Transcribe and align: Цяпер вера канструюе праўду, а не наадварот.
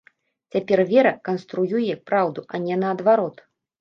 Цяпер 0.55 0.81
вера 0.91 1.11
канструюе 1.29 1.93
праўду, 2.11 2.47
а 2.55 2.61
не 2.65 2.79
наадварот. 2.85 3.37